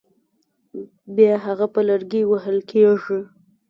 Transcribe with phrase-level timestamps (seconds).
[1.15, 3.19] بیا هغه په لرګي وهل کېږي.